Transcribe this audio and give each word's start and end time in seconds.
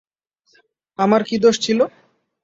আমার 0.99 1.21
কি 1.27 1.35
দোষ 1.43 1.55
ছিল? 1.65 1.79